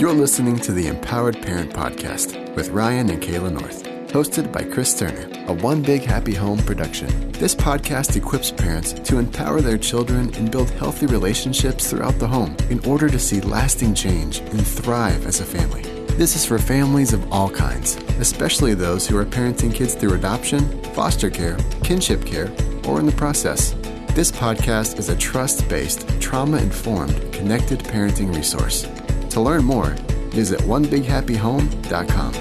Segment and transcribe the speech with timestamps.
[0.00, 4.98] You're listening to the Empowered Parent Podcast with Ryan and Kayla North, hosted by Chris
[4.98, 7.32] Turner, a One Big Happy Home production.
[7.32, 12.56] This podcast equips parents to empower their children and build healthy relationships throughout the home
[12.70, 15.82] in order to see lasting change and thrive as a family.
[16.14, 20.82] This is for families of all kinds, especially those who are parenting kids through adoption,
[20.94, 22.50] foster care, kinship care,
[22.88, 23.72] or in the process.
[24.14, 28.88] This podcast is a trust based, trauma informed, connected parenting resource.
[29.30, 29.90] To learn more,
[30.30, 32.32] visit onebighappyhome.com.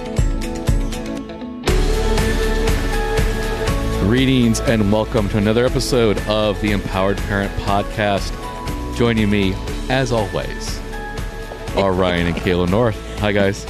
[4.07, 8.33] Greetings and welcome to another episode of the Empowered Parent Podcast.
[8.97, 9.53] Joining me,
[9.89, 10.79] as always,
[11.75, 12.97] are Ryan and Kayla North.
[13.19, 13.65] Hi, guys.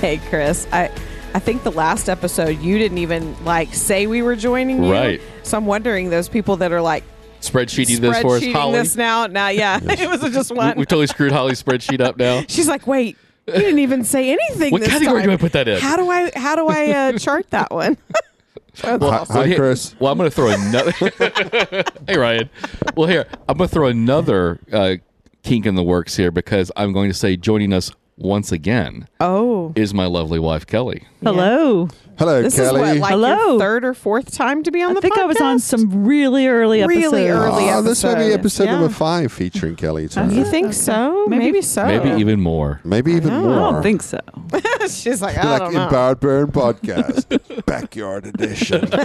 [0.00, 0.66] Hey, Chris.
[0.70, 0.90] I
[1.32, 4.92] I think the last episode you didn't even like say we were joining you.
[4.92, 5.22] Right.
[5.42, 7.04] So I'm wondering those people that are like
[7.40, 8.78] Spreadsheeting this for us, spreadsheeting Holly.
[8.78, 9.26] this now.
[9.26, 10.76] Now, yeah, it was just one.
[10.76, 12.42] we totally screwed Holly's spreadsheet up now.
[12.48, 14.72] She's like, wait, you didn't even say anything.
[14.72, 15.28] What this category time.
[15.30, 15.80] do I put that in?
[15.80, 17.96] How do I how do I uh, chart that one?
[18.82, 19.34] That's Well, awesome.
[19.36, 19.94] so Hi, Chris.
[19.98, 20.92] Well, I'm going to throw another.
[22.06, 22.50] hey, Ryan.
[22.96, 24.96] Well, here I'm going to throw another uh,
[25.42, 29.72] kink in the works here because I'm going to say joining us once again Oh,
[29.76, 31.06] is my lovely wife Kelly.
[31.22, 31.88] Hello.
[32.18, 32.80] Hello, this Kelly.
[32.82, 33.36] is what like Hello.
[33.52, 35.04] your third or fourth time to be on the podcast?
[35.04, 37.04] I the think I was on some really early episodes.
[37.12, 38.38] Really early oh, this might be episode.
[38.40, 38.72] episode Yeah.
[38.72, 40.04] number five featuring Kelly.
[40.06, 40.32] Oh, tonight.
[40.34, 41.26] You think so?
[41.28, 41.86] Maybe, Maybe- so.
[41.86, 42.80] Maybe even more.
[42.84, 43.42] Maybe even know.
[43.42, 43.52] more.
[43.68, 44.18] I don't think so.
[44.88, 45.84] She's like, I like don't know.
[45.84, 48.88] Empowered Parent Podcast, Backyard Edition.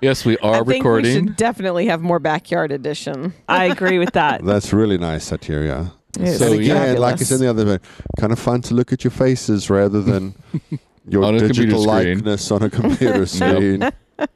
[0.00, 1.12] Yes, we are I think we recording.
[1.12, 3.34] should definitely have more backyard edition.
[3.48, 4.44] I agree with that.
[4.44, 5.90] That's really nice satire.
[6.20, 7.00] It's So, and again, yeah.
[7.00, 7.84] like I said the other day,
[8.20, 10.36] kind of fun to look at your faces rather than
[11.08, 12.16] your On a computer digital screen.
[12.18, 13.90] likeness on a computer screen.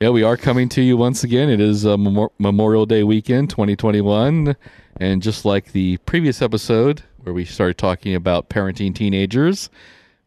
[0.00, 1.48] Yeah, we are coming to you once again.
[1.48, 4.54] It is uh, Memor- Memorial Day weekend 2021.
[4.96, 9.70] And just like the previous episode where we started talking about parenting teenagers,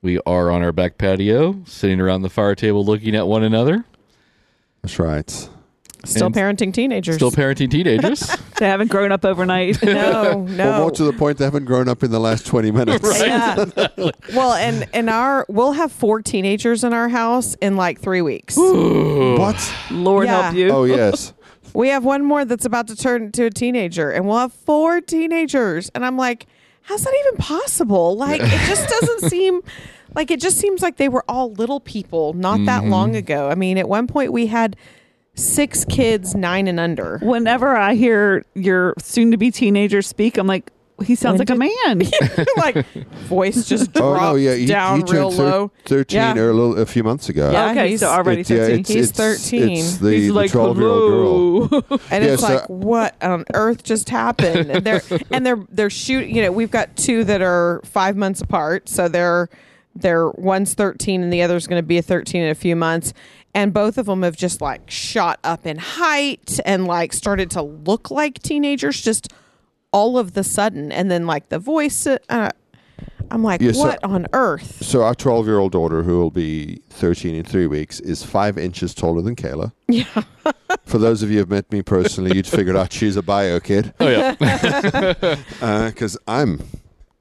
[0.01, 3.83] we are on our back patio, sitting around the fire table looking at one another.
[4.81, 5.29] That's right.
[6.05, 7.15] Still And parenting teenagers.
[7.17, 8.21] Still parenting teenagers.
[8.59, 9.81] They haven't grown up overnight.
[9.83, 10.69] no, no.
[10.69, 13.21] Well, more to the point, they haven't grown up in the last 20 minutes.
[13.21, 13.65] Yeah.
[14.33, 18.55] well, and and our we'll have four teenagers in our house in like three weeks.
[18.57, 19.73] What?
[19.91, 20.41] Lord Yeah.
[20.41, 20.67] help you.
[20.77, 21.33] Oh, yes.
[21.73, 25.01] We have one more that's about to turn into a teenager, and we'll have four
[25.01, 25.89] teenagers.
[25.95, 26.45] And I'm like,
[26.81, 28.15] how's that even possible?
[28.15, 29.61] Like, it just doesn't seem
[30.15, 33.17] like it just seems like they were all little people not that long mm-hmm.
[33.17, 33.49] ago.
[33.49, 34.75] I mean, at one point we had
[35.37, 37.19] six kids, nine and under.
[37.21, 40.71] Whenever I hear your soon to be teenager speak, I'm like,
[41.05, 41.55] he sounds When like a
[41.95, 42.09] man.
[42.57, 42.83] like
[43.27, 44.55] voice just Oh, dropped no, yeah.
[44.55, 45.71] He, down he real thir- low.
[45.85, 46.35] 13 Yeah.
[46.37, 47.51] or a, little, a few months ago.
[47.51, 48.79] Yeah, okay, he's- so already It- yeah, 13.
[48.79, 49.71] it's, He's it's, 13.
[49.77, 51.83] It's the, He's the like, 12 year old girl.
[52.09, 55.63] and Yeah, it's so- like uh, what on earth just happened and they're and they're
[55.69, 59.49] they're shooting you know we've got two that are five months apart so they're
[59.95, 63.13] they're one's 13 and the other's going to be a 13 in a few months
[63.53, 67.61] and both of them have just like shot up in height and like started to
[67.61, 69.33] look like teenagers just
[69.91, 72.49] all of the sudden and then like the voice uh,
[73.31, 76.29] i'm like Yeah, so- what on earth So our 12 year old daughter, who will
[76.31, 79.71] be 13 in three weeks, is five inches taller than Kayla.
[79.87, 80.23] yeah
[80.85, 83.59] For those of you who have met me personally, you'd figured out she's a bio
[83.59, 84.35] kid oh, yeah.
[85.89, 86.61] because I'm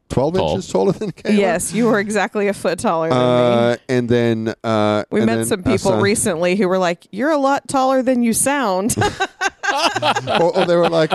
[0.09, 0.50] 12 Tall.
[0.50, 1.37] inches taller than Kayla.
[1.37, 3.25] yes you were exactly a foot taller than me
[3.72, 7.06] Uh, and then uh, we and met then some people son- recently who were like,
[7.11, 8.95] "You're a lot taller than you sound."
[10.41, 11.11] or, or they were like,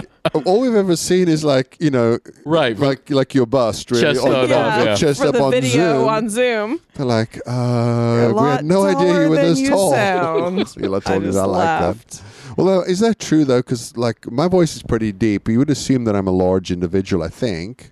[0.45, 2.77] all we've ever seen is like you know, Right.
[2.77, 4.95] like like your bust, really, Chest on, on Yeah, up, yeah.
[4.95, 6.07] chest for up the on video Zoom.
[6.09, 6.79] on Zoom.
[6.95, 9.91] They're like, uh, we lot had no idea you were than this you tall.
[9.93, 10.57] sound.
[10.77, 12.09] You're a lot I taller just than I like laughed.
[12.11, 12.21] that.
[12.57, 13.59] Although, is that true though?
[13.59, 15.47] Because like my voice is pretty deep.
[15.47, 17.23] You would assume that I'm a large individual.
[17.23, 17.91] I think,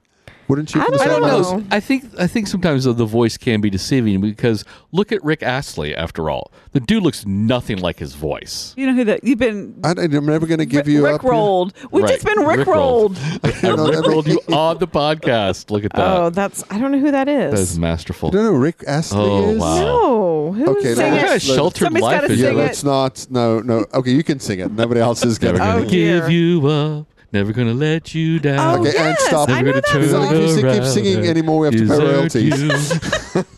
[0.50, 0.82] wouldn't you?
[0.82, 1.28] I don't I don't know.
[1.40, 1.60] of know.
[1.62, 1.68] this?
[1.72, 5.96] I think I think sometimes the voice can be deceiving because look at Rick Astley.
[5.96, 8.74] After all, the dude looks nothing like his voice.
[8.76, 9.24] You know who that?
[9.24, 11.22] You've been I, am never going to give you Rick up.
[11.22, 11.32] here.
[11.32, 11.74] rolled.
[11.92, 12.14] We've Right.
[12.20, 12.68] just been Rick Rickrolled.
[12.68, 13.18] rolled.
[13.44, 15.70] I know Rick rolled you on the podcast.
[15.72, 16.18] Look at that.
[16.18, 17.80] Oh, that's I don't know who that that is is.
[17.80, 18.30] masterful.
[18.30, 18.52] I don't know.
[18.54, 19.60] Rick Astley Oh, is.
[19.60, 19.76] wow.
[19.76, 20.98] No, who's Okay, that?
[20.98, 22.62] now What kind of sheltered Somebody's life gotta is Yeah, sing that?
[22.62, 22.66] it.
[22.66, 23.28] let's not.
[23.30, 23.86] No, no.
[23.94, 24.72] Okay, you can sing it.
[24.72, 25.74] Nobody else is going Never to.
[25.74, 27.08] gonna Oh, give you up.
[27.32, 28.60] Never gonna let you down.
[28.60, 29.50] Oh, Okay, and yes, stop.
[29.50, 30.36] I Never know gonna that turn You know, song.
[30.36, 33.46] if you keep singing anymore, we have to pay royalties.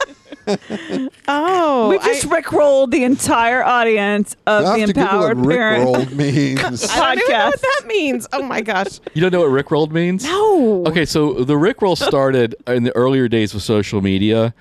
[1.27, 5.45] Oh, we just I, Rick rolled the entire audience of the have Google Empowered what
[5.47, 5.83] Rick Parent.
[5.85, 6.59] rolled means.
[6.89, 8.27] I don't even know what that means.
[8.33, 10.23] Oh my gosh, You don't know what Rickrolled means?
[10.23, 10.83] no.
[10.87, 14.53] Okay, so the Rickroll started in the earlier days of social media,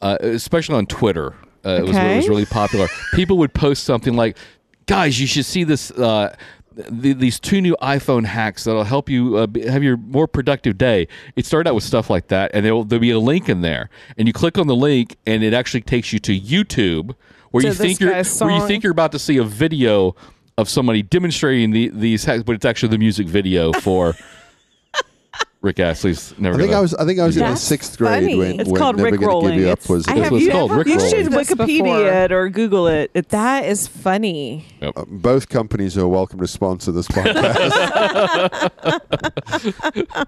[0.00, 1.34] uh, especially on Twitter.
[1.64, 2.88] Uh, it, was, it was really popular.
[3.14, 4.36] People would post something like,
[4.86, 6.34] "Guys, you should see this." Uh,
[6.76, 11.08] th- these two new iPhone hacks that'll help you uh, have your more productive day.
[11.34, 13.90] It started out with stuff like that, and there'll, there'll be a link in there,
[14.16, 17.14] and you click on the link, and it actually takes you to YouTube,
[17.50, 18.12] where To you think you're
[18.46, 20.14] where you think you're about to see a video
[20.58, 24.14] of somebody demonstrating the, these hacks, but it's actually the music video for
[25.66, 26.32] Rick Astley's.
[26.38, 26.54] Never.
[26.54, 26.94] I think Gonna- I was.
[26.94, 28.36] I think I was in the That's sixth grade funny.
[28.38, 29.56] when, It's when called Never Gonna Give Rickrolling.
[29.58, 30.06] You Up It's- was.
[30.08, 31.08] I have what it's you called, ever Rick You Roll.
[31.10, 33.10] should this Wikipedia it or Google it.
[33.14, 34.64] It's That is funny.
[34.80, 37.72] Uh, both companies are welcome to sponsor this podcast.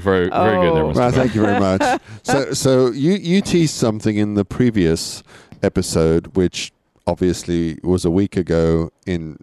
[0.00, 0.84] very very good there.
[0.84, 0.92] Oh.
[0.92, 0.94] Mr.
[0.94, 1.12] well, Brown.
[1.12, 2.00] thank you very much.
[2.22, 5.22] So, so you you teased something in the previous
[5.62, 6.72] episode, which
[7.06, 9.38] obviously was a week ago in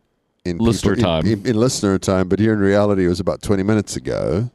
[0.45, 1.25] in Listener people- time.
[1.25, 4.50] In, in, in listener time, but here in reality, it was about twenty minutes ago.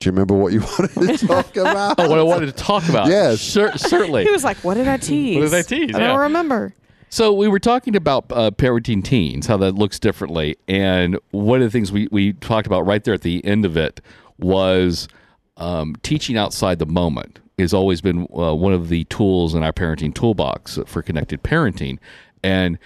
[0.00, 1.98] Do you remember what you wanted to talk about?
[1.98, 3.08] Oh, what I wanted to talk about.
[3.08, 3.40] Yes.
[3.40, 4.24] Cer- certainly.
[4.24, 5.36] He was like, "What did I tease?
[5.38, 5.94] What did I tease?
[5.94, 6.06] I Yeah.
[6.08, 6.74] don't remember."
[7.08, 11.64] So we were talking about uh, parenting teens, how that looks differently, and one of
[11.66, 14.00] the things we we talked about right there at the end of it
[14.38, 15.08] was
[15.56, 19.72] um, teaching outside the moment has always been uh, one of the tools in our
[19.72, 21.98] parenting toolbox for connected parenting,
[22.42, 22.78] and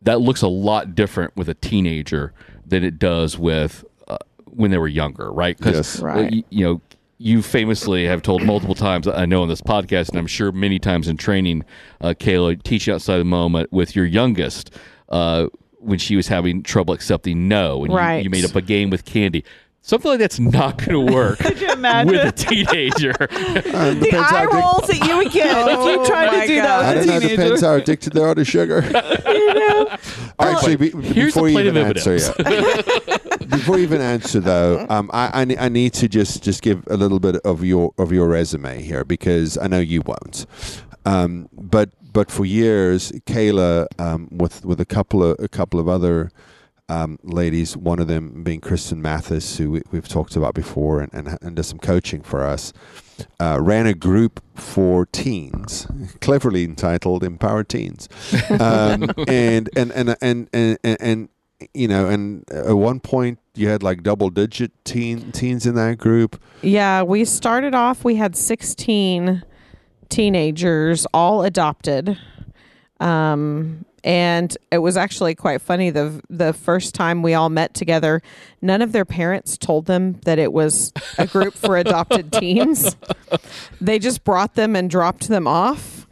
[0.00, 2.32] that looks a lot different with a teenager
[2.66, 3.84] than it does with
[4.54, 5.58] when they were younger, right?
[5.58, 6.00] 'Cause, Yes.
[6.02, 6.32] uh, Right.
[6.32, 6.80] y- you know,
[7.18, 10.78] you famously have told multiple times, I know on this podcast, and I'm sure many
[10.78, 11.64] times in training,
[12.00, 14.70] uh, Kayla, teaching outside the moment with your youngest,
[15.08, 15.46] uh,
[15.78, 18.24] when she was having trouble accepting no, and you- Right.
[18.24, 19.44] you, made up a game with Candy.
[19.84, 22.12] Something like that's not going to work Could you imagine?
[22.12, 23.14] with a teenager.
[23.20, 23.26] Uh,
[23.94, 26.46] the depends how eye addic- rolls that you would get if Oh you tried to
[26.46, 26.84] do God.
[26.84, 27.12] I that don't with know.
[27.12, 27.36] a It teenager.
[27.42, 28.84] depends how addicted they are to sugar.
[30.38, 33.06] Actually, be, here's before the you even of answer, evidence.
[33.08, 33.16] yeah.
[33.52, 36.96] Before you even answer though, um, I, I I need to just just give a
[36.96, 40.46] little bit of your of your resume here because I know you won't.
[41.04, 45.88] Um, but but for years, Kayla, um, with with a couple of a couple of
[45.88, 46.30] other
[46.88, 51.12] um, ladies, one of them being Kristen Mathis, who we, we've talked about before, and,
[51.14, 52.72] and, and does some coaching for us,
[53.40, 55.86] uh, ran a group for teens,
[56.20, 58.08] cleverly entitled "Empowered Teens,"
[58.50, 61.28] um, and, and, and and and and and
[61.74, 66.40] you know, and at one point you had like double-digit teen teens in that group.
[66.62, 68.04] Yeah, we started off.
[68.04, 69.42] We had sixteen
[70.08, 72.18] teenagers, all adopted,
[73.00, 75.90] um, and it was actually quite funny.
[75.90, 78.20] the The first time we all met together,
[78.60, 82.96] none of their parents told them that it was a group for adopted teens.
[83.80, 86.06] They just brought them and dropped them off.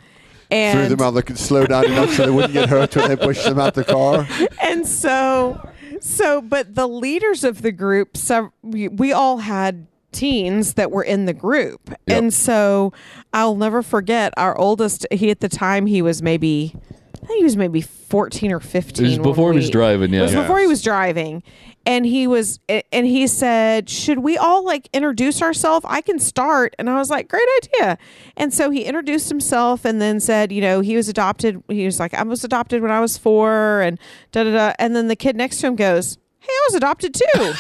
[0.50, 1.12] Threw them out.
[1.12, 3.74] They could slow down enough so they wouldn't get hurt when they pushed them out
[3.74, 4.26] the car.
[4.62, 5.60] and so
[6.00, 11.04] so but the leaders of the group so we, we all had teens that were
[11.04, 12.92] in the group and so
[13.32, 16.74] i'll never forget our oldest he at the time he was maybe
[17.22, 20.20] i think he was maybe 14 or 15 It was before he was driving, yeah.
[20.20, 21.42] it was before he was driving.
[21.86, 25.86] And he was and he said should we all like introduce ourselves?
[25.88, 26.74] I can start.
[26.78, 27.96] And i was like great idea.
[28.36, 31.98] And so he introduced himself and then said you know he was adopted he was
[31.98, 33.98] like i was adopted when i was four and
[34.32, 34.72] da da da.
[34.78, 37.52] And then the kid next to him goes hey i was adopted too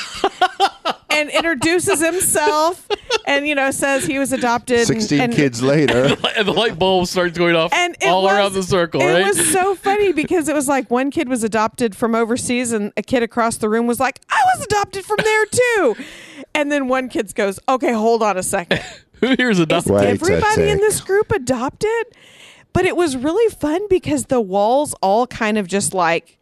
[1.10, 2.86] and introduces himself
[3.26, 6.04] and you know says he was adopted Sixteen and, kids later.
[6.36, 9.26] and the light bulb starts going off and all was- around the circle, it right?
[9.26, 13.02] was so funny because it was like one kid was adopted from overseas, and a
[13.02, 15.96] kid across the room was like, "I was adopted from there too,"
[16.54, 18.80] and then one kid goes, "Okay, hold on a second.
[19.20, 22.04] Who here's a Is everybody in this group adopted?"
[22.72, 26.38] But it was really fun because the walls all kind of just like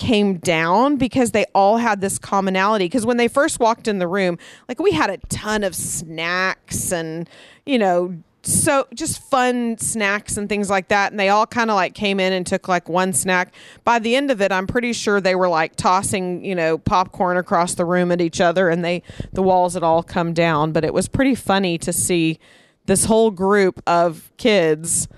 [0.00, 2.86] came down because they all had this commonality.
[2.86, 6.90] Because when they first walked in the room like we had a ton of snacks
[6.90, 7.28] and
[7.66, 11.12] you know so just fun snacks and things like that.
[11.12, 13.52] And they all kind of like came in and took like one snack.
[13.84, 17.36] By the end of it i'm pretty sure they were like tossing you know popcorn
[17.36, 19.02] across the room at each other and they
[19.34, 20.72] the walls had all come down.
[20.72, 22.38] But it was pretty funny to see
[22.86, 25.08] this whole group of kids.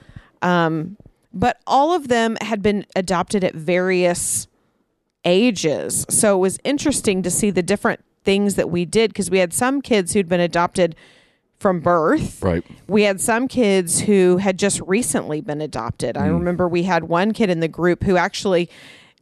[0.42, 0.96] Um,
[1.32, 4.48] but all of them had been adopted at various
[5.24, 6.06] ages.
[6.08, 9.52] So it was interesting to see the different things that we did because we had
[9.52, 10.94] some kids who'd been adopted
[11.58, 12.42] from birth.
[12.42, 12.64] Right.
[12.88, 16.16] We had some kids who had just recently been adopted.
[16.16, 18.68] I remember we had one kid in the group who actually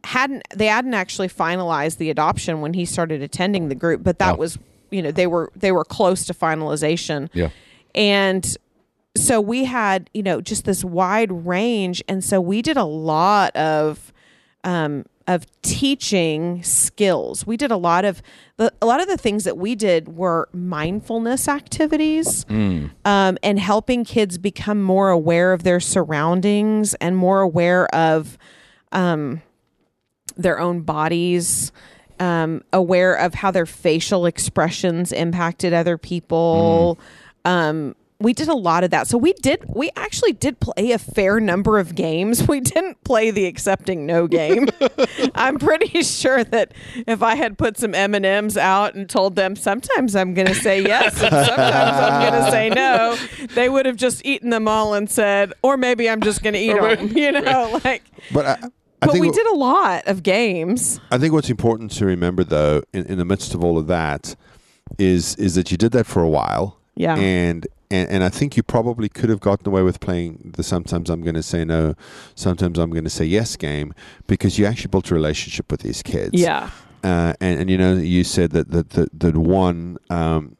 [0.03, 4.39] hadn't they hadn't actually finalized the adoption when he started attending the group, but that
[4.39, 4.57] was
[4.89, 7.29] you know they were they were close to finalization.
[7.33, 7.49] Yeah.
[7.93, 8.57] And
[9.15, 12.01] so we had, you know, just this wide range.
[12.07, 14.11] And so we did a lot of
[14.63, 17.45] um of teaching skills.
[17.47, 18.21] We did a lot of
[18.57, 22.45] the a lot of the things that we did were mindfulness activities
[23.05, 28.37] um, and helping kids become more aware of their surroundings and more aware of
[28.91, 29.41] um,
[30.35, 31.71] their own bodies,
[32.19, 36.99] um, aware of how their facial expressions impacted other people.
[37.45, 39.07] Um, we did a lot of that.
[39.07, 39.65] So we did.
[39.67, 42.47] We actually did play a fair number of games.
[42.51, 44.67] We didn't play the accepting no game.
[45.35, 46.73] I'm pretty sure that
[47.07, 50.47] if I had put some M and M's out and told them sometimes I'm going
[50.47, 53.17] to say yes and sometimes I'm going to say no,
[53.55, 56.59] they would have just eaten them all and said, or maybe I'm just going to
[56.59, 57.17] eat them.
[57.17, 58.03] You know, like.
[58.33, 58.51] But I,
[59.01, 60.99] I But we what- did a lot of games.
[61.09, 64.35] I think what's important to remember, though, in, in the midst of all of that,
[64.99, 67.15] is is that you did that for a while, Yeah.
[67.15, 71.09] and and, and I think you probably could have gotten away with playing the sometimes
[71.09, 71.95] I'm going to say no,
[72.35, 73.93] sometimes I'm going to say yes game
[74.27, 76.31] because you actually built a relationship with these kids.
[76.33, 76.69] Yeah.
[77.03, 80.57] uh, and, and you know you said that that that, that one um,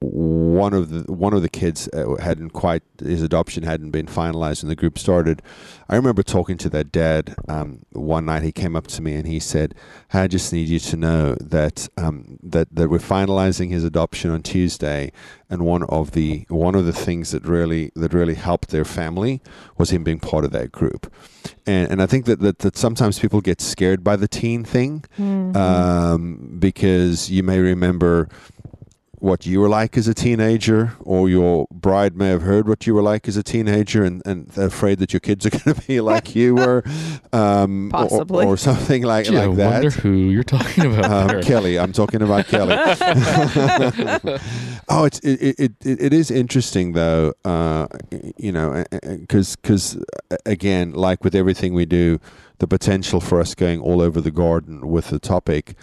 [0.00, 4.62] one of the one of the kids uh, hadn't quite his adoption hadn't been finalized
[4.62, 5.42] when the group started.
[5.90, 8.42] I remember talking to their dad um, one night.
[8.42, 9.74] He came up to me and he said,
[10.14, 14.42] "I just need you to know that um, that that we're finalizing his adoption on
[14.42, 15.12] Tuesday,
[15.50, 19.42] and one of the one of the things that really that really helped their family
[19.76, 21.12] was him being part of that group."
[21.66, 25.04] And, and I think that, that, that sometimes people get scared by the teen thing
[25.56, 28.28] um, because you may remember
[29.20, 32.94] what you were like as a teenager, or your bride may have heard what you
[32.94, 35.86] were like as a teenager, and, and they're afraid that your kids are going to
[35.86, 36.82] be like you were,
[37.32, 38.46] um, or- Possibly.
[38.46, 40.00] or, something like Gee, I like wonder that.
[40.00, 41.34] who you're talking about.
[41.36, 41.42] Um.
[41.42, 42.74] Kelly, I'm talking about Kelly.
[44.88, 47.86] oh, it's it, it, it, it is interesting though, uh,
[48.36, 50.02] you know, because because
[50.46, 52.18] again, like with everything we do,
[52.58, 55.74] the potential for us going all over the garden with the topic.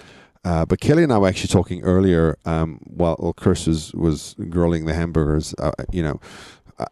[0.43, 4.35] Uh, but Kelly and I were actually talking earlier um, while, while Chris was, was
[4.49, 5.53] grilling the hamburgers.
[5.59, 6.19] Uh, you know,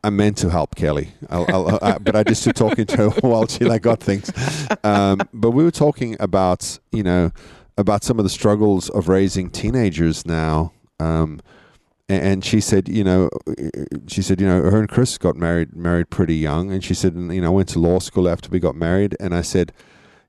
[0.04, 3.10] I- meant to help Kelly, I'll, I'll, I, but I just stood talking to her
[3.22, 4.32] while she like got things.
[4.84, 7.32] Um, but we were talking about you know
[7.78, 10.72] about some of the struggles of raising teenagers now.
[11.00, 11.42] Um,
[12.08, 13.30] and she said, you know,
[14.08, 17.16] she said, you know, her and Chris got married married pretty young, and she said,
[17.16, 19.72] you know, I went to law school after we got married, and I said,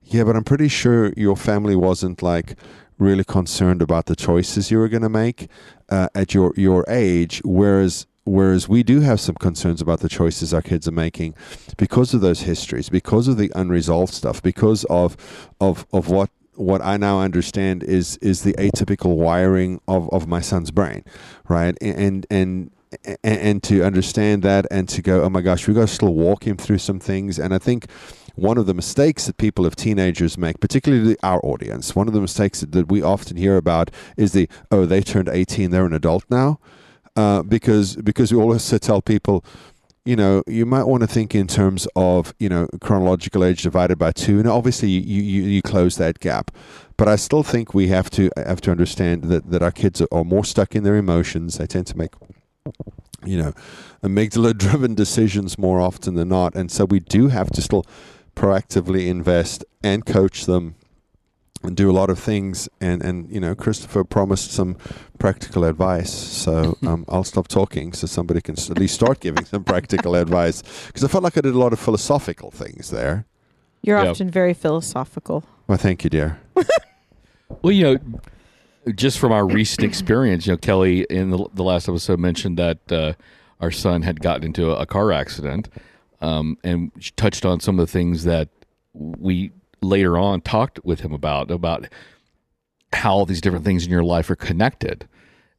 [0.03, 2.57] yeah, but I'm pretty sure your family wasn't like
[2.99, 5.49] really concerned about the choices you were going to make
[5.89, 10.53] uh, at your your age, whereas whereas we do have some concerns about the choices
[10.53, 11.35] our kids are making
[11.77, 15.17] because of those histories, because of the unresolved stuff, because of
[15.61, 20.41] of of what what I now understand is is the atypical wiring of, of my
[20.41, 21.05] son's brain,
[21.49, 21.77] right?
[21.81, 22.71] And and
[23.05, 26.15] and, and to understand that and to go, oh my gosh, we got to still
[26.15, 27.39] walk him through some things.
[27.39, 27.87] And I think
[28.37, 32.21] one of the mistakes that people of teenagers make, particularly our audience, one of the
[32.21, 36.25] mistakes that, we often hear about is the oh they turned eighteen, they're an adult
[36.31, 36.61] now,
[37.17, 39.45] uh, because because we always tell people
[40.05, 43.99] you know, you might want to think in terms of, you know, chronological age divided
[43.99, 44.39] by two.
[44.39, 46.53] And obviously you, you, you close that gap.
[46.97, 50.23] But I still think we have to have to understand that, that our kids are
[50.23, 51.59] more stuck in their emotions.
[51.59, 52.13] They tend to make
[53.25, 53.53] you know,
[54.03, 56.55] amygdala driven decisions more often than not.
[56.55, 57.85] And so we do have to still
[58.37, 60.77] proactively invest and coach them
[61.63, 62.69] and do a lot of things.
[62.81, 64.77] And, and you know, Christopher promised some
[65.19, 66.13] practical advice.
[66.13, 70.63] So um, I'll stop talking so somebody can at least start giving some practical advice.
[70.87, 73.25] Because I felt like I did a lot of philosophical things there.
[73.83, 74.11] You're Yeah.
[74.11, 75.45] often very philosophical.
[75.67, 76.39] Well, thank you, dear.
[77.63, 77.99] Well, you know,
[78.95, 82.79] just from our recent experience, you know, Kelly in the, the last episode mentioned that
[82.93, 83.13] uh,
[83.61, 85.69] our son had gotten into a, a car accident,
[86.21, 88.49] um, and touched on some of the things that
[88.95, 91.87] we later on talked with him about about
[92.93, 95.07] how all these different things in your life are connected,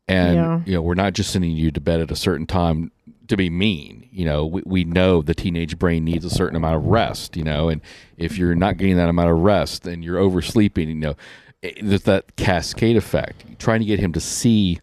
[0.07, 0.61] and Yeah.
[0.65, 2.91] you know, we're not just sending you to bed at a certain time
[3.27, 4.07] to be mean.
[4.11, 7.35] You know, we, we know the teenage brain needs a certain amount of rest.
[7.37, 7.81] You know, and
[8.17, 10.87] if you're not getting that amount of rest, then you're oversleeping.
[10.87, 11.15] You know,
[11.81, 13.59] there's that cascade effect.
[13.59, 14.79] Trying to get him to see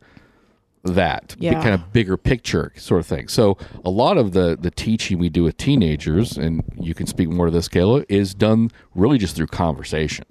[0.84, 1.54] that Yeah.
[1.62, 3.28] kind of bigger picture sort of thing.
[3.28, 7.28] So a lot of the the teaching we do with teenagers, and you can speak
[7.28, 10.24] more to this, Kayla, is done really just through conversation.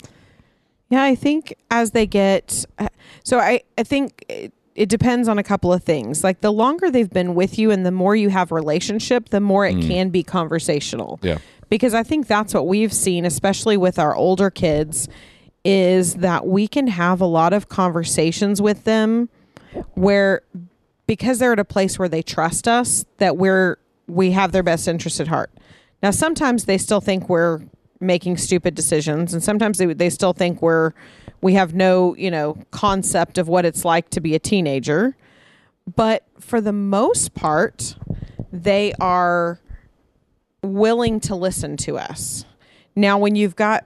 [0.89, 2.87] Yeah, I think as they get, uh,
[3.23, 6.23] so I, I think it, it depends on a couple of things.
[6.23, 9.65] Like the longer they've been with you and the more you have relationship, the more
[9.65, 11.19] it can be conversational.
[11.23, 11.39] Yeah.
[11.69, 15.07] Because I think that's what we've seen, especially with our older kids,
[15.65, 19.29] is that we can have a lot of conversations with them
[19.93, 20.41] where
[21.07, 23.77] because they're at a place where they trust us that we're
[24.07, 25.51] we have their best interest at heart.
[26.01, 27.61] Now sometimes they still think we're
[27.99, 30.93] making stupid decisions and sometimes they they still think we're
[31.41, 35.17] we have no, you know, concept of what it's like to be a teenager.
[35.93, 37.97] But for the most part,
[38.51, 39.59] they are
[40.61, 42.45] willing to listen to us.
[42.95, 43.85] Now when you've got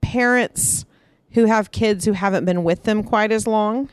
[0.00, 0.84] parents
[1.32, 3.90] who have kids who haven't been with them quite as long,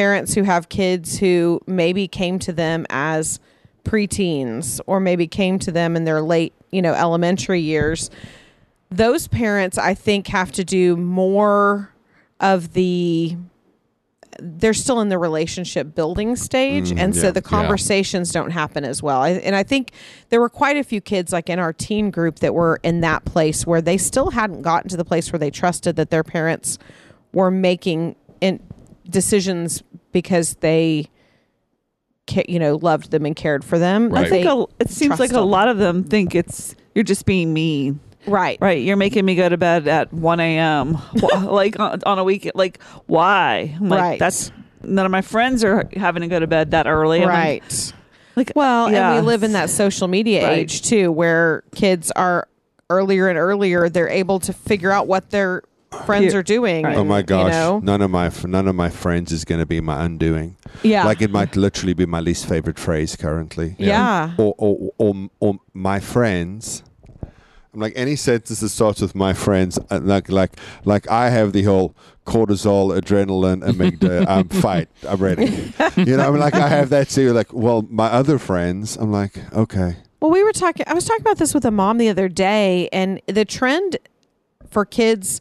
[0.00, 3.38] parents who have kids who maybe came to them as
[3.84, 8.08] preteens or maybe came to them in their late, you know, elementary years.
[8.88, 11.92] Those parents, I think, have to do more
[12.40, 13.36] of the
[14.42, 19.02] they're still in the relationship building stage mm, and so the conversations don't happen as
[19.02, 19.90] well I, and i think
[20.30, 23.26] there were quite a few kids like in our teen group that were in that
[23.26, 26.78] place where they still hadn't gotten to the place where they trusted that their parents
[27.32, 28.60] were making in
[29.10, 31.08] decisions because they
[32.46, 34.26] you know loved them and cared for them Right.
[34.26, 37.26] I think a, it seems trust like a lot of them think it's you're just
[37.26, 37.98] being mean.
[38.26, 40.98] right Right, you're making me go to bed at 1 a.m.
[41.42, 42.52] Like on, on a weekend.
[42.54, 43.74] Like, why?
[43.80, 44.18] I'm like, Right.
[44.18, 44.52] That's
[44.82, 47.22] none of my friends are having to go to bed that early.
[47.22, 47.92] I'm like- right
[48.36, 49.12] Like, Well, yeah.
[49.14, 50.58] and we live in that social media Right.
[50.58, 52.46] age too, where kids are
[52.90, 53.88] earlier and earlier.
[53.88, 55.62] They're able to figure out what their
[56.06, 56.84] friends are doing.
[56.84, 56.96] Right.
[56.96, 57.46] Oh my gosh!
[57.52, 57.80] You know?
[57.82, 60.56] None of my none of my friends is going to be my undoing.
[60.82, 61.04] Yeah.
[61.04, 63.76] Like it might literally be my least favorite phrase currently.
[63.78, 64.34] yeah.
[64.38, 66.82] Or, or or or my friends.
[67.72, 69.78] I'm like any sentence that starts with my friends.
[69.90, 71.94] uh, Like like like I have the whole
[72.26, 74.26] cortisol, adrenaline, amygdala.
[74.28, 74.88] I'm fight.
[75.08, 75.72] I'm ready.
[75.96, 77.32] You know, I'm like I have that too.
[77.32, 78.96] Like, well, my other friends.
[78.96, 79.96] I'm like, okay.
[80.20, 80.84] Well, we were talking.
[80.86, 83.96] I was talking about this with a mom the other day, and the trend
[84.68, 85.40] for kids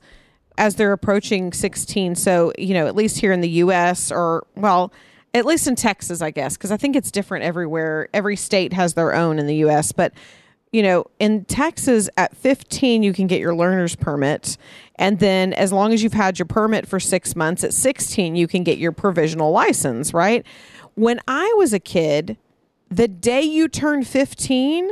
[0.59, 2.13] as they're approaching 16.
[2.15, 4.11] So you know, at least here in the U.S.
[4.11, 4.91] or well,
[5.33, 8.09] at least in Texas, I guess, because I think it's different everywhere.
[8.13, 10.13] Every state has their own in the U.S., but
[10.71, 14.55] you know, in Texas at 15, you can get your learner's permit.
[14.97, 18.47] And then as long as you've had your permit for six months, at 16, you
[18.47, 20.45] can get your provisional license, right?
[20.93, 22.37] When I was a kid,
[22.89, 24.91] the day you turned 15,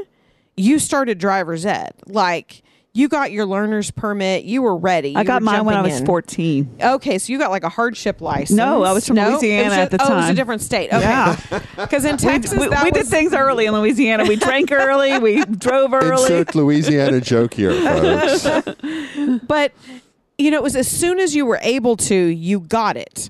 [0.56, 1.94] you started driver's ed.
[2.08, 2.64] Like
[2.98, 5.16] you got your learner's permit, you were ready.
[5.16, 6.06] I You got mine when I was in.
[6.06, 6.78] 14.
[6.82, 8.58] Okay, so you got like a hardship license.
[8.58, 9.32] No, I was from No?
[9.32, 10.92] Louisiana It was at the Oh, it was a different state.
[10.92, 11.02] Okay.
[11.02, 11.38] Yeah.
[11.78, 14.26] Because in Texas, we, that we did things early in Louisiana.
[14.26, 15.20] We drank early.
[15.20, 16.24] We drove early.
[16.24, 18.76] Insert Louisiana joke here, folks.
[19.48, 19.72] but
[20.40, 23.30] you know, it was as soon as you were able to, you got it.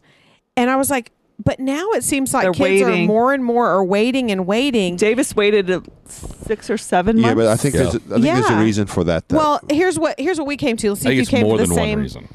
[0.56, 1.12] And I was like,
[1.44, 3.04] but now it seems like They're kids waiting.
[3.06, 4.96] are more and more are waiting and waiting.
[4.96, 7.28] Davis waited uh, six or seven months.
[7.30, 8.62] yeah, but I think there's a, I think there's a Yeah.
[8.64, 9.28] reason for that.
[9.30, 9.38] Though.
[9.38, 10.90] well, here's what here's what we came to.
[10.90, 12.28] Let's see I if think you it's came more to the than same one reason.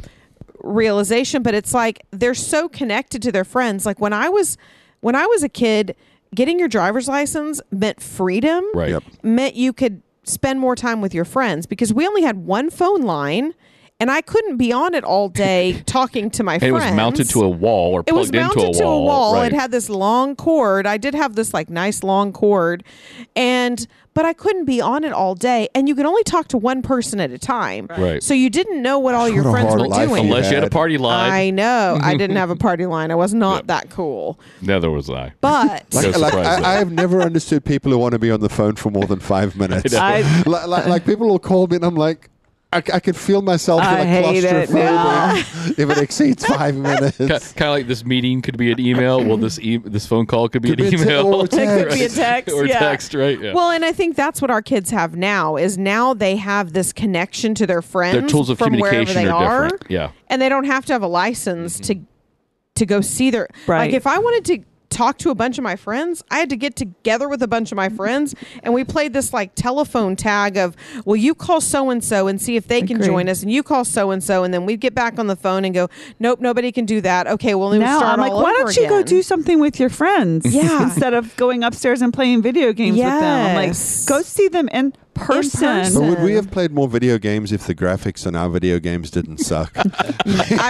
[0.63, 3.85] realization, but it's like they're so connected to their friends.
[3.87, 4.57] Like when I was
[5.01, 5.97] when I was a kid,
[6.35, 8.65] getting your driver's license meant freedom.
[8.75, 8.91] Right.
[8.91, 9.03] Yep.
[9.23, 13.03] Meant you could spend more time with your friends because we only had one phone
[13.03, 13.55] line
[14.03, 16.87] and I couldn't be on it all day talking to my And it friends.
[16.87, 18.99] was mounted to a wall or it was plugged mounted into to a wall.
[19.01, 19.35] a wall.
[19.35, 19.53] Right.
[19.53, 20.87] It had this long cord.
[20.87, 22.83] I did have this like nice long cord,
[23.37, 25.69] and but I couldn't be on it all day.
[25.75, 27.87] And you could only talk to one person at a time.
[27.97, 28.23] Right.
[28.23, 30.27] So you didn't know what all your What a friends were doing.
[30.27, 31.31] Unless you had a party line.
[31.33, 31.99] I know.
[32.03, 33.11] I didn't have a party line.
[33.11, 33.67] I was not Yep.
[33.69, 34.39] that cool.
[34.61, 35.33] Neither was I.
[35.41, 36.35] But No Like, like.
[36.35, 39.07] I, I have never understood people who want to be on the phone for more
[39.07, 39.95] than five minutes.
[39.95, 42.29] I, like, like, like people will call me and I'm like,
[42.73, 46.75] I, I can feel myself I in a hate it claustrophobic if it exceeds five
[46.89, 47.19] minutes.
[47.19, 49.23] kind of like this meeting could be an email.
[49.25, 51.35] Well, this e- this phone call could be Could an be a te- email.
[51.35, 52.17] or it could be a text.
[52.17, 52.55] text.
[52.57, 52.79] or yeah.
[52.79, 53.39] text, right?
[53.41, 53.53] Yeah.
[53.53, 55.57] well, and I think that's what our kids have now.
[55.57, 58.19] Is now they have this connection to their friends.
[58.19, 59.91] Their tools of from wherever communication they are are, different.
[59.91, 60.11] Yeah.
[60.29, 61.97] and they don't have to have a license to
[62.77, 63.79] to go see their Right.
[63.81, 66.57] like if I wanted to talk to a bunch of my friends I had to
[66.57, 70.57] get together with a bunch of my friends and we played this like telephone tag
[70.57, 73.07] of well you call so and so and see if they can Agree.
[73.07, 75.37] join us and you call so and so and then we'd get back on the
[75.37, 78.53] phone and go nope nobody can do that okay well Now start I'm like, why
[78.53, 80.53] don't you go do something with your friends?
[80.55, 80.83] Yeah.
[80.93, 83.47] Instead of going upstairs and playing video games with them.
[83.47, 83.77] I'm like,
[84.07, 85.61] go see them in person.
[85.61, 86.01] person.
[86.03, 89.11] But would we have played more video games if the graphics on our video games
[89.11, 89.73] didn't suck?
[89.77, 89.85] I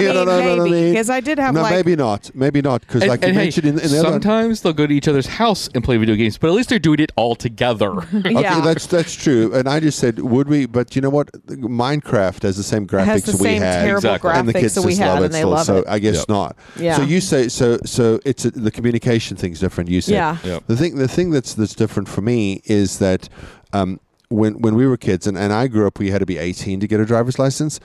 [0.01, 0.93] mean know what I maybe mean?
[0.93, 2.31] because I did have no, like maybe not.
[2.35, 2.81] Maybe not.
[2.83, 5.09] Because And, like you hey, mentioned in, in the other sometimes they'll go to each
[5.09, 7.93] other's house and play video games, but at least they're doing it all together.
[8.23, 9.53] Okay, yeah that's that's true.
[9.55, 10.67] And I just said, would we?
[10.67, 11.33] But you know what?
[11.49, 14.31] Minecraft has the same graphics has the we same had, terrible Exactly.
[14.33, 15.51] and the graphics kids that we just had love and it they still.
[15.51, 16.29] love so it I guess Yep.
[16.29, 16.57] not.
[16.79, 16.97] Yeah.
[16.97, 17.79] So you say so.
[17.85, 19.91] So it's a, the communication thing's different.
[19.91, 20.15] You said.
[20.15, 20.37] Yeah.
[20.45, 20.65] Yep.
[20.67, 23.29] The thing the thing that's that's different for me is that.
[23.73, 24.01] Um,
[24.33, 26.81] when when we were kids and, and I grew up we had to be 18
[26.81, 27.79] to get a driver's license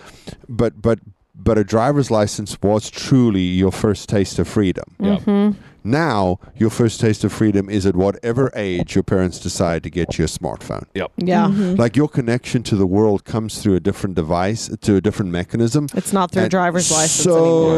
[0.49, 0.99] but but
[1.35, 5.17] but a driver's license was truly your first taste of freedom Yeah.
[5.17, 5.59] Mm-hmm.
[5.83, 10.17] now your first taste of freedom is at whatever age your parents decide to get
[10.17, 11.11] you a smartphone Yep.
[11.17, 15.31] yeah like your connection to the world comes through a different device, to a different
[15.31, 15.87] mechanism.
[15.93, 17.37] it's not through a driver's license so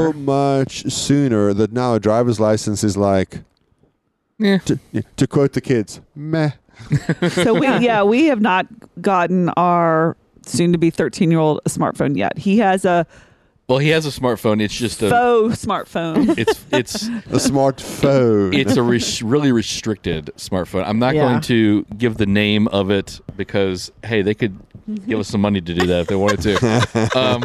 [0.10, 3.41] anymore much sooner that now a driver's license is like,
[4.39, 4.58] Yeah.
[4.60, 4.80] to,
[5.17, 6.52] to quote the kids, meh.
[7.32, 8.65] so we yeah we have not
[9.02, 12.38] gotten our soon to be 13 year old a smartphone yet.
[12.38, 13.06] He has a
[13.67, 14.62] Well, he has a smartphone.
[14.62, 15.10] It's just a.
[15.10, 16.38] faux smartphone.
[16.38, 18.56] It's it's A smartphone.
[18.58, 20.86] it's a res- really restricted smartphone.
[20.88, 21.28] I'm not Yeah.
[21.28, 24.58] going to give the name of it because hey, they could
[25.06, 27.10] give us some money to do that if they wanted to.
[27.19, 27.43] Um,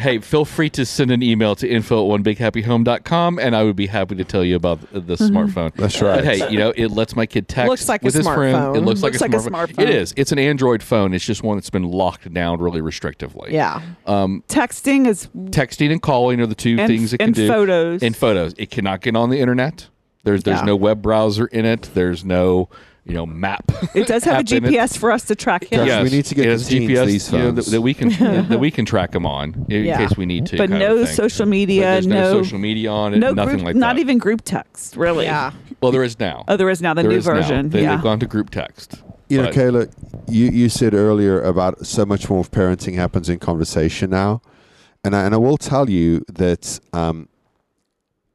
[0.00, 3.86] hey, feel free to send an email to info at onebighappyhome.com and I would be
[3.86, 5.72] happy to tell you about the, the smartphone.
[5.74, 6.16] That's right.
[6.16, 8.76] But hey, you know, it lets my kid text Looks like a with his friend.
[8.76, 9.66] It looks, Looks like, like a, a smartphone.
[9.74, 9.82] smartphone.
[9.82, 10.14] It is.
[10.16, 11.14] It's an Android phone.
[11.14, 13.50] It's just one that's been locked down really restrictively.
[13.50, 13.80] Yeah.
[14.06, 17.48] Um, Texting is Texting and calling are the two And- things it can and do.
[17.48, 18.02] photos.
[18.02, 18.54] And photos.
[18.58, 19.88] It cannot get on the internet.
[20.22, 20.64] There's there's Yeah.
[20.66, 21.90] no web browser in it.
[21.94, 22.68] There's no
[23.04, 23.64] you know map.
[23.94, 24.70] it does have a app in it.
[24.70, 25.86] GPS for us to track him.
[25.86, 27.94] Yes, we need to get it the has GPS these you know, that, that we
[27.94, 28.08] can
[28.48, 29.96] that we can track him on in Yeah.
[29.98, 30.56] case we need to.
[30.58, 31.16] But no of thing.
[31.16, 33.18] social But media, there's no, no social media on it.
[33.18, 33.80] no nothing group, like that.
[33.80, 35.24] not even group text, really.
[35.24, 35.52] Yeah.
[35.80, 36.44] Well, there is now.
[36.48, 37.34] Oh, there is now the There new is now.
[37.34, 37.70] version.
[37.70, 37.94] They, yeah.
[37.96, 39.02] They've gone to group text.
[39.30, 39.90] You know, Kayla,
[40.28, 44.42] you, you said earlier about so much more of parenting happens in conversation now,
[45.04, 47.28] and I, and I will tell you that um,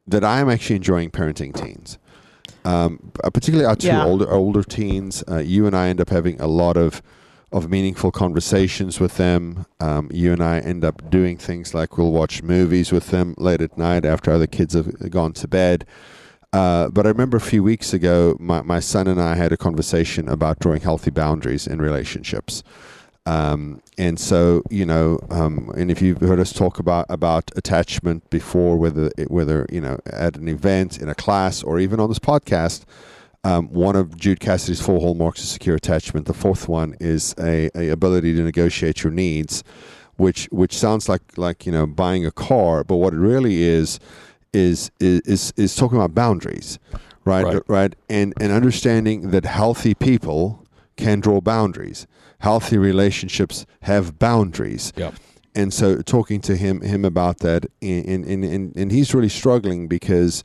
[0.08, 1.98] that I am actually enjoying parenting teens,
[2.66, 4.06] um, uh, particularly our two Yeah.
[4.06, 5.24] older older teens.
[5.30, 7.02] Uh, you and I end up having a lot of
[7.52, 9.66] of meaningful conversations with them.
[9.80, 13.62] Um, you and I end up doing things like we'll watch movies with them late
[13.62, 15.86] at night after other kids have gone to bed.
[16.52, 19.58] Uh, but I remember a few weeks ago, my, my son and I had a
[19.58, 22.64] conversation about drawing healthy boundaries in relationships.
[23.26, 28.30] Um, and so, you know, um, and if you've heard us talk about, about attachment
[28.30, 32.10] before, whether, it- whether, you know, at an event, in a class, or even on
[32.10, 32.84] this podcast,
[33.44, 36.26] um, one of Jude Cassidy's four hallmarks is secure attachment.
[36.26, 39.64] The fourth one is a, a ability to negotiate your needs,
[40.18, 44.00] which which sounds like like you know buying a car, but what it really is
[44.52, 46.80] is is is, is talking about boundaries,
[47.24, 47.46] right?
[47.68, 47.94] Right.
[48.10, 50.65] And and understanding that healthy people
[50.98, 52.08] can draw boundaries.
[52.40, 54.94] Healthy relationships have boundaries.
[54.96, 55.16] Yep.
[55.54, 59.88] And so talking to him him about that, and and, and, and he's really struggling
[59.88, 60.44] because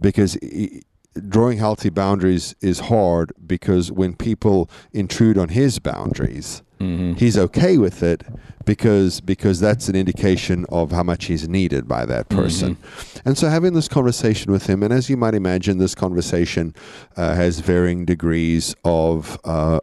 [0.00, 0.82] because he,
[1.28, 8.02] drawing healthy boundaries is hard because when people intrude on his boundaries, he's okay with
[8.02, 8.22] it
[8.64, 12.76] because because that's an indication of how much he's needed by that person.
[13.24, 16.74] And so having this conversation with him, and as you might imagine, this conversation
[17.16, 19.80] uh, has varying degrees of uh,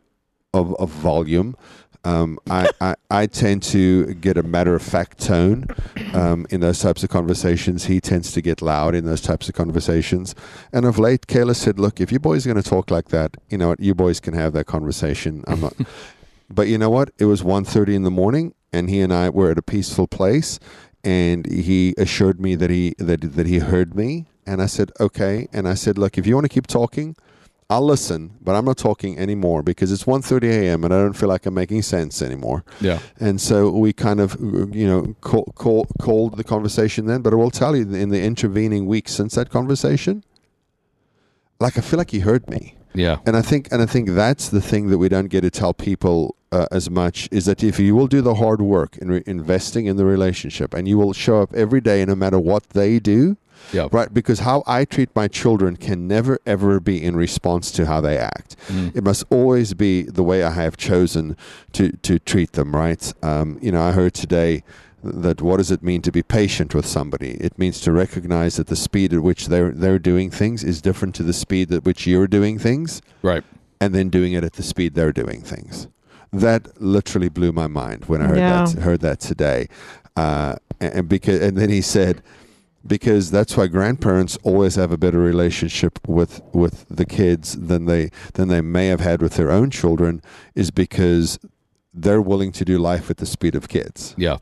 [0.54, 1.56] of, of volume.
[2.06, 5.68] Um, I, I, I tend to get a matter of fact tone
[6.14, 7.86] um, in those types of conversations.
[7.86, 10.36] He tends to get loud in those types of conversations.
[10.74, 13.38] And of late, Kayla said, "Look, if you boys are going to talk like that,
[13.50, 13.80] you know what?
[13.80, 15.46] You boys can have that conversation.
[15.48, 15.74] I'm not."
[16.54, 17.12] But you know what?
[17.18, 20.60] It was 1.30 in the morning, and he and I were at a peaceful place,
[21.04, 24.28] and he assured me that he that that he heard me.
[24.46, 27.16] And I said, "Okay." And I said, "Look, if you want to keep talking."
[27.70, 30.84] I'll listen, but I'm not talking anymore because it's 1:30 a.m.
[30.84, 32.64] and I don't feel like I'm making sense anymore.
[32.82, 33.00] Yeah.
[33.20, 34.38] And so we kind of,
[34.76, 37.22] you know, call, call, called the conversation then.
[37.22, 40.24] But I will tell you, in the intervening weeks since that conversation,
[41.60, 42.76] like I feel like he heard me.
[42.94, 43.18] Yeah.
[43.26, 45.74] And I think, and I think that's the thing that we don't get to tell
[45.74, 49.24] people uh, as much is that if you will do the hard work in re-
[49.26, 53.00] investing in the relationship, and you will show up every day, no matter what they
[53.00, 53.36] do,
[53.72, 53.88] Yeah.
[53.92, 54.14] right?
[54.14, 58.18] Because how I treat my children can never ever be in response to how they
[58.18, 58.56] act.
[58.98, 61.26] It must always be the way I have chosen
[61.78, 63.04] to to treat them, right?
[63.32, 64.64] Um, you know, I heard today
[65.26, 67.32] that what does it mean to be patient with somebody?
[67.48, 71.16] It means to recognize that the speed at which they're they're doing things is different
[71.16, 73.44] to the speed at which you're doing things, Right.
[73.82, 75.88] and then doing it at the speed they're doing things.
[76.34, 78.66] That literally blew my mind when I heard Yeah.
[78.66, 79.68] that heard that today,
[80.18, 82.22] uh, and and because and then he said
[82.86, 88.10] because that's why grandparents always have a better relationship with with the kids than they
[88.34, 90.22] than they may have had with their own children
[90.56, 91.40] is because
[91.94, 94.38] they're willing to do life at the speed of kids Yeah.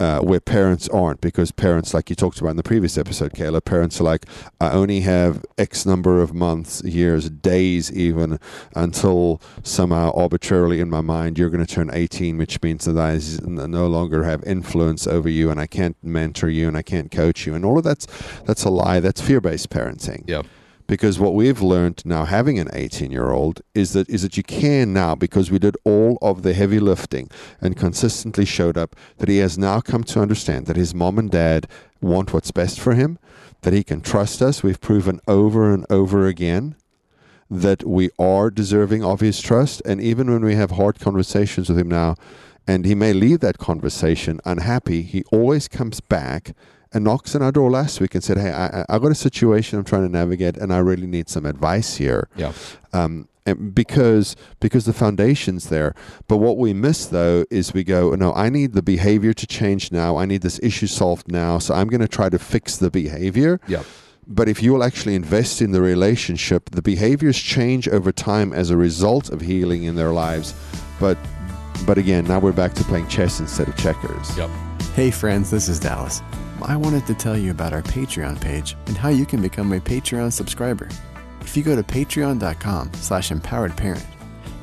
[0.00, 3.64] Uh, where parents aren't because parents like you talked about in the previous episode Kayla
[3.64, 4.26] parents are like
[4.60, 8.40] I only have X number of months years days even
[8.74, 13.18] until somehow arbitrarily in my mind you're going to turn 18 which means that i
[13.46, 17.46] no longer have influence over you and I can't mentor you and I can't coach
[17.46, 18.06] you and all of that's
[18.44, 20.42] that's a lie that's fear-based parenting Yeah.
[20.90, 24.42] Because what we've learned now having an 18 year old is that is that you
[24.42, 29.28] can now because we did all of the heavy lifting and consistently showed up that
[29.28, 31.68] he has now come to understand that his mom and dad
[32.00, 33.20] want what's best for him
[33.60, 34.64] that he can trust us.
[34.64, 36.74] We've proven over and over again
[37.48, 39.80] that we are deserving of his trust.
[39.84, 42.16] And even when we have hard conversations with him now
[42.66, 46.52] and he may leave that conversation unhappy he always comes back
[46.92, 49.14] and knocks on our door last week and said, "Hey, I, I I got a
[49.14, 52.52] situation I'm trying to navigate, and I really need some advice here." Yeah.
[52.92, 55.94] Um, and because because the foundation's there.
[56.28, 59.92] But what we miss though is we go, no, I need the behavior to change
[59.92, 60.16] now.
[60.16, 61.58] I need this issue solved now.
[61.58, 63.60] So I'm going to try to fix the behavior.
[63.66, 63.84] Yep.
[64.26, 68.70] But if you will actually invest in the relationship, the behaviors change over time as
[68.70, 70.54] a result of healing in their lives.
[71.00, 71.18] But
[71.86, 74.36] but again, now we're back to playing chess instead of checkers.
[74.36, 74.50] Yep.
[74.94, 76.20] Hey friends, this is Dallas.
[76.62, 79.80] I wanted to tell you about our Patreon page and how you can become a
[79.80, 80.88] Patreon subscriber.
[81.40, 84.06] If you go to patreon.com slash empowered parent,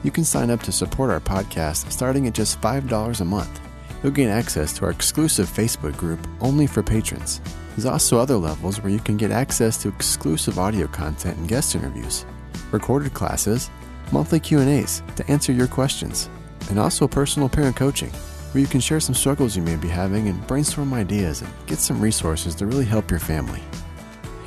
[0.03, 3.59] you can sign up to support our podcast starting at just $5 a month.
[4.01, 7.41] You'll gain access to our exclusive Facebook group only for patrons.
[7.71, 11.75] There's also other levels where you can get access to exclusive audio content and guest
[11.75, 12.25] interviews,
[12.71, 13.69] recorded classes,
[14.11, 16.29] monthly Q&As to answer your questions,
[16.69, 18.11] and also personal parent coaching
[18.57, 21.77] where you can share some struggles you may be having and brainstorm ideas and get
[21.77, 23.61] some resources to really help your family.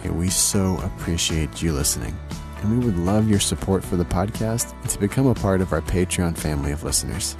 [0.02, 2.18] Hey, we so appreciate you listening,
[2.56, 5.72] and we would love your support for the podcast and to become a part of
[5.72, 7.36] our Patreon family of listeners.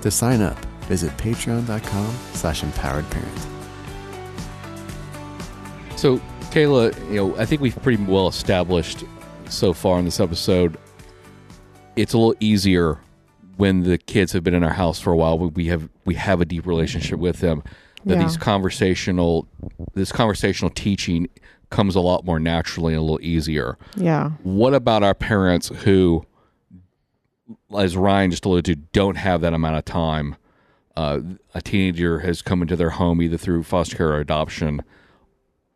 [0.00, 3.46] To sign up, visit patreon.com slash empowered parent.
[5.96, 6.16] So,
[6.50, 9.04] Kayla, you know, I think we've pretty well established
[9.50, 10.78] so far in this episode.
[11.94, 12.98] It's a little easier
[13.60, 15.38] when the kids have been in our house for a while.
[15.38, 17.62] We have we have a deep relationship with them.
[18.06, 18.22] That Yeah.
[18.24, 19.46] these conversational,
[19.94, 21.28] this conversational teaching
[21.68, 23.76] comes a lot more naturally and a little easier.
[23.96, 24.30] Yeah.
[24.42, 26.24] What about our parents who,
[27.76, 30.36] as Ryan just alluded to, don't have that amount of time?
[30.96, 31.20] Uh,
[31.54, 34.82] a teenager has come into their home either through foster care or adoption,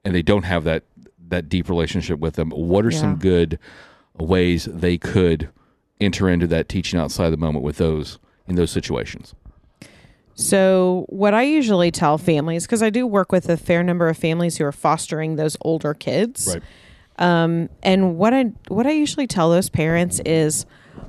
[0.05, 0.85] and they don't have that
[1.29, 2.51] that deep relationship with them.
[2.51, 3.59] What are some good
[4.19, 5.49] ways they could
[6.01, 9.35] enter into that teaching outside the moment with those in those situations?
[10.35, 14.17] So, what I usually tell families, because I do work with a fair number of
[14.17, 16.57] families who are fostering those older kids,
[17.19, 20.67] um, and what I what I usually tell those parents is,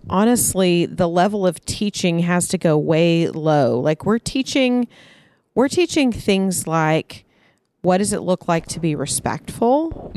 [0.09, 3.79] honestly, the level of teaching has to go way low.
[3.79, 4.87] Like we're teaching,
[5.55, 7.25] we're teaching things like,
[7.81, 10.11] what does it look like to be respectful,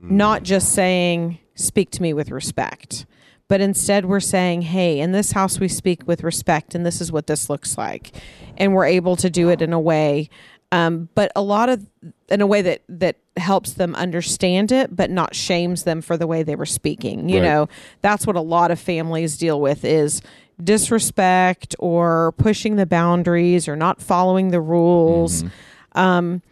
[0.00, 3.06] not just saying speak to me with respect
[3.50, 7.10] but instead we're saying hey in this house we speak with respect and this is
[7.12, 8.12] what this looks like.
[8.56, 10.30] And we're able to do it in a way
[10.72, 11.84] um, but a lot of
[12.28, 16.26] in a way that that helps them understand it but not shames them for the
[16.28, 17.44] way they were speaking you Right.
[17.48, 17.68] know?
[18.02, 20.22] That's what a lot of families deal with is
[20.62, 25.42] disrespect or pushing the boundaries or not following the rules.
[25.92, 26.42] Um,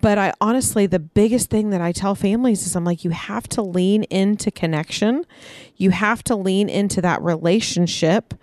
[0.00, 3.48] but I honestly, the biggest thing that I tell families is I'm like, you have
[3.50, 5.24] to lean into connection.
[5.76, 8.34] You have to lean into that relationship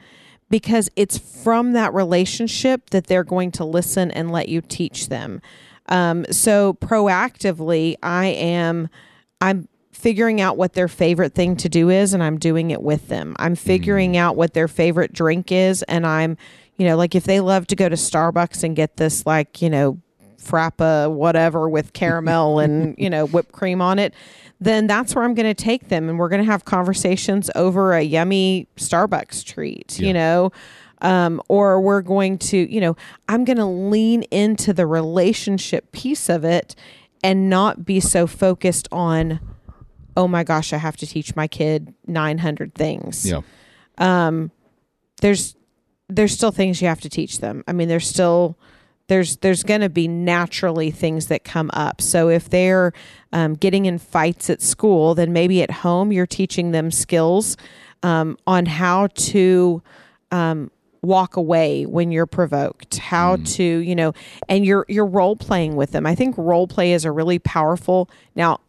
[0.49, 5.41] because it's from that relationship that they're going to listen and let you teach them.
[5.87, 8.89] Um, so proactively, I am,
[9.39, 13.07] I'm figuring out what their favorite thing to do is and I'm doing it with
[13.07, 13.35] them.
[13.39, 16.37] I'm figuring out what their favorite drink is and I'm,
[16.77, 19.69] you know, like if they love to go to Starbucks and get this like, you
[19.69, 19.99] know,
[20.41, 24.13] frappa whatever with caramel and you know whipped cream on it
[24.59, 27.93] then that's where i'm going to take them and we're going to have conversations over
[27.93, 30.51] a yummy starbucks treat you know
[31.03, 32.95] um, or we're going to you know
[33.29, 36.75] i'm going to lean into the relationship piece of it
[37.23, 39.39] and not be so focused on
[40.17, 43.41] oh my gosh i have to teach my kid 900 things Yeah.
[43.97, 44.51] um,
[45.21, 45.55] there's
[46.09, 47.63] there's still things you have to teach them.
[47.69, 48.57] I mean, there's still
[49.11, 51.99] there's there's going to be naturally things that come up.
[51.99, 52.93] So if they're
[53.33, 57.57] um, getting in fights at school, then maybe at home you're teaching them skills
[58.03, 59.83] um, on how to
[60.31, 60.71] um,
[61.01, 64.13] walk away when you're provoked, how to you know,
[64.47, 66.05] and you're you're role playing with them.
[66.05, 68.61] I think role play is a really powerful now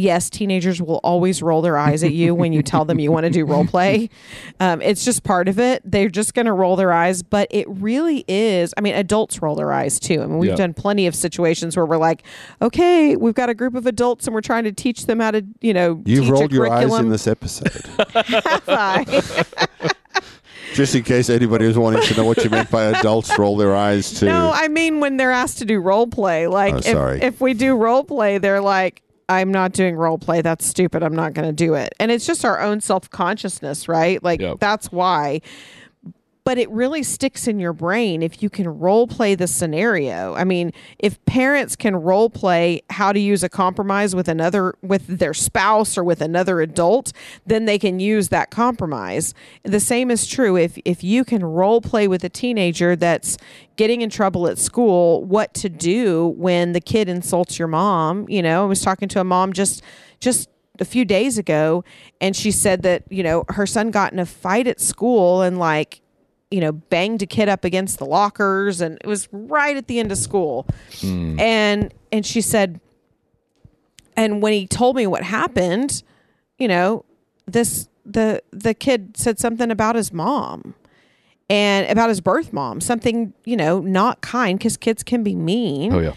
[0.00, 3.24] yes, teenagers will always roll their eyes at you when you tell them you want
[3.24, 4.10] to do role play.
[4.58, 5.82] Um, it's just part of it.
[5.84, 8.72] They're just going to roll their eyes, but it really is.
[8.76, 10.22] I mean, adults roll their eyes too.
[10.22, 10.56] I mean, we've Yeah.
[10.56, 12.22] done plenty of situations where we're like,
[12.60, 15.44] okay, we've got a group of adults and we're trying to teach them how to,
[15.60, 17.70] you know, You've rolled your eyes in this episode.
[18.14, 19.22] Have I?
[20.74, 23.74] Just in case anybody was wanting to know what you meant by adults roll their
[23.74, 24.26] eyes to.
[24.26, 26.46] No, I mean when they're asked to do role play.
[26.46, 30.42] Like Oh, if, if we do role play, they're like, I'm not doing role play.
[30.42, 31.02] That's stupid.
[31.04, 31.94] I'm not going to do it.
[32.00, 34.22] And it's just our own self consciousness, right?
[34.22, 34.58] Like Yep.
[34.58, 35.40] that's why.
[36.44, 40.34] But it really sticks in your brain if you can role play the scenario.
[40.34, 45.06] I mean, if parents can role play how to use a compromise with another with
[45.06, 47.12] their spouse or with another adult,
[47.46, 49.34] then they can use that compromise.
[49.64, 53.36] The same is true if if you can role play with a teenager that's
[53.76, 58.28] getting in trouble at school, what to do when the kid insults your mom.
[58.28, 59.82] You know, I was talking to a mom just
[60.20, 60.48] just
[60.80, 61.84] a few days ago
[62.20, 65.58] and she said that you know her son got in a fight at school and
[65.58, 66.00] like
[66.50, 69.98] you know banged a kid up against the lockers and it was right at the
[69.98, 70.66] end of school
[71.00, 71.38] hmm.
[71.38, 72.80] and and she said
[74.16, 76.02] and when he told me what happened
[76.58, 77.04] you know
[77.46, 80.74] this the the kid said something about his mom
[81.48, 85.92] and about his birth mom something you know not kind because kids can be mean
[85.92, 86.14] Oh yeah.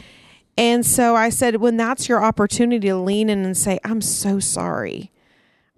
[0.57, 4.39] and so I said, when that's your opportunity to lean in and say, I'm so
[4.39, 5.11] sorry.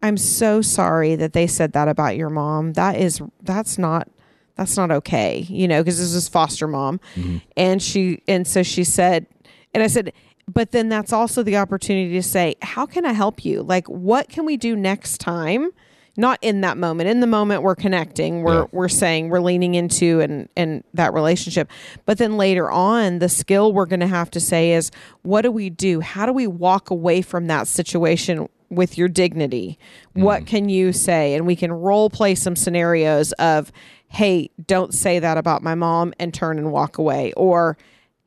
[0.03, 2.73] I'm so sorry that they said that about your mom.
[2.73, 4.09] That is, that's not,
[4.55, 6.99] that's not okay, you know, because this is foster mom.
[7.15, 7.37] Mm-hmm.
[7.57, 9.25] And she, and so she said,
[9.73, 10.13] and I said,
[10.47, 13.63] but then that's also the opportunity to say, how can I help you?
[13.63, 15.71] Like, what can we do next time?
[16.17, 17.09] Not in that moment.
[17.09, 18.41] In the moment, we're connecting.
[18.41, 18.65] We're Yeah.
[18.71, 21.69] we're saying we're leaning into and and that relationship.
[22.05, 24.91] But then later on, the skill we're going to have to say is,
[25.23, 25.99] what do we do?
[25.99, 29.77] How do we walk away from that situation with your dignity?
[30.13, 30.47] What mm.
[30.47, 31.33] can you say?
[31.35, 33.71] And we can role play some scenarios of,
[34.07, 37.77] hey, don't say that about my mom, and turn and walk away, or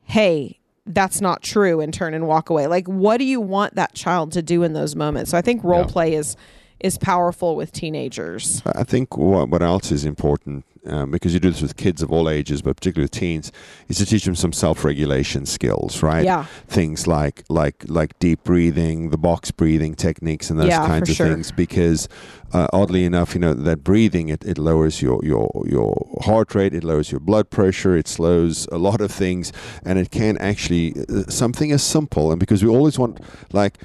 [0.03, 3.93] hey that's not true and turn and walk away like what do you want that
[3.93, 5.87] child to do in those moments so i think role Yeah.
[5.87, 6.35] play is
[6.79, 11.51] is powerful with teenagers I think what, what else is important, um, because you do
[11.51, 13.51] this with kids of all ages, but particularly with teens,
[13.87, 16.23] is to teach them some self-regulation skills, right?
[16.23, 16.45] Yeah.
[16.67, 21.15] Things like like like deep breathing, the box breathing techniques, and those Yeah, kinds of
[21.15, 21.27] sure.
[21.27, 21.51] things.
[21.51, 22.07] Because
[22.53, 26.73] uh, oddly enough, you know that breathing it, it lowers your your your heart rate,
[26.73, 29.51] it lowers your blood pressure, it slows a lot of things,
[29.83, 32.31] and it can actually uh, something as simple.
[32.31, 33.19] And because we always want
[33.53, 33.77] like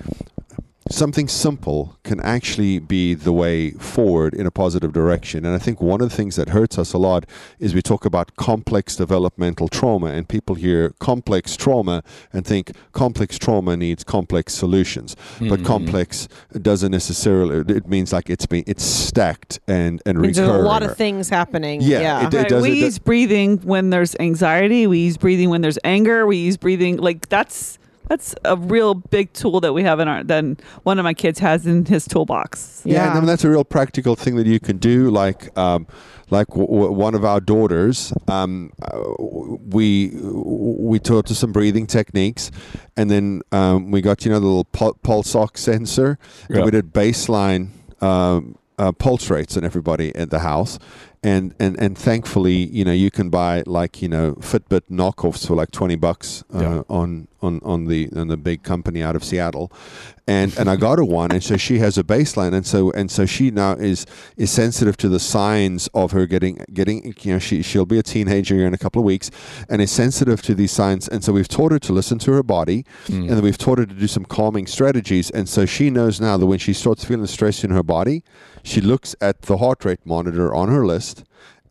[0.90, 5.44] something simple can actually be the way forward in a positive direction.
[5.46, 7.24] And I think one of the things that hurts us a lot
[7.58, 13.38] is we talk about complex developmental trauma, and people hear complex trauma and think complex
[13.38, 15.16] trauma needs complex solutions.
[15.38, 15.64] But mm-hmm.
[15.64, 16.28] complex
[16.60, 17.74] doesn't necessarily.
[17.74, 21.28] It means like it's been it's stacked and and Means there's a lot of things
[21.28, 24.86] happening Yeah, yeah, it- Right, does- we it- use breathing when there's anxiety.
[24.86, 26.26] We use breathing when there's anger.
[26.26, 30.22] We use breathing like that's that's a real big tool that we have in our
[30.24, 32.82] then one of my kids has in his toolbox.
[32.84, 33.20] Yeah, and I Yeah.
[33.20, 35.10] mean, that's a real practical thing that you can do.
[35.10, 35.86] Like, um,
[36.30, 38.98] like w- w- one of our daughters, um, uh,
[39.70, 42.50] we we taught her some breathing techniques,
[42.96, 46.56] and then um, we got you know the little pul- pulse ox sensor, Yeah.
[46.56, 47.68] and we did baseline
[48.00, 50.78] um, uh, pulse rates on everybody at the house.
[51.24, 55.54] And, and and thankfully, you know, you can buy like you know Fitbit knockoffs for
[55.56, 56.82] like twenty bucks uh, Yeah.
[56.88, 59.72] on on on the on the big company out of Seattle,
[60.26, 63.10] and and I got her one, and so she has a baseline, and so and
[63.10, 64.04] so she now is
[64.36, 68.02] is sensitive to the signs of her getting getting you know she she'll be a
[68.02, 69.30] teenager in a couple of weeks,
[69.70, 72.42] and is sensitive to these signs, and so we've taught her to listen to her
[72.42, 76.20] body, and then we've taught her to do some calming strategies, and so she knows
[76.20, 78.22] now that when she starts feeling stress in her body,
[78.62, 81.13] she looks at the heart rate monitor on her list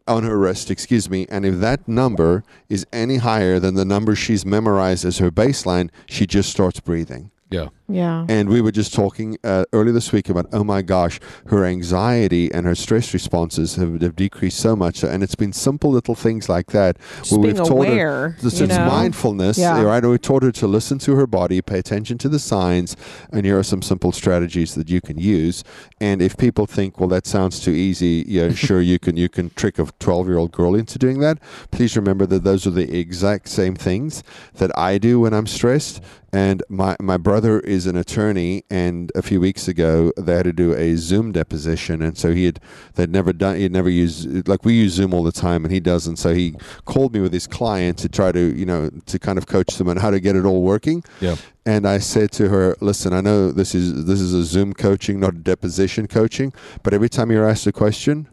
[0.08, 4.16] on her wrist, excuse me, and if that number is any higher than the number
[4.16, 7.32] she's memorized as her baseline, she just starts breathing.
[7.50, 7.70] Yeah.
[7.94, 11.62] Yeah And we were just talking uh, earlier this week about, oh my gosh, her
[11.66, 15.04] anxiety and her stress responses have, have decreased so much.
[15.04, 18.78] And it's been simple little things like that Just being aware, her, this you is
[18.78, 18.86] know?
[18.88, 19.82] mindfulness, Yeah.
[19.82, 20.04] right?
[20.04, 22.96] We taught her to listen to her body, pay attention to the signs,
[23.34, 25.64] and here are some simple strategies that you can use.
[26.02, 29.50] And if people think, well, that sounds too easy, yeah, sure, you can you can
[29.62, 31.38] trick a 12 year old girl into doing that.
[31.72, 34.24] Please remember that those are the exact same things
[34.56, 36.02] that I do when I'm stressed.
[36.36, 40.54] And my, my brother is an attorney, and a few weeks ago they had to
[40.54, 42.60] do a Zoom deposition, and so he had
[42.96, 45.80] they'd never done he'd never used like we use Zoom all the time, and he
[45.80, 46.18] doesn't.
[46.18, 49.48] So he called me with his client to try to you know to kind of
[49.48, 51.04] coach them on how to get it all working.
[51.22, 51.36] Yeah.
[51.66, 55.20] And I said to her, "Listen, I know this is this is a Zoom coaching,
[55.20, 58.28] not a deposition coaching, but every time you're asked a question,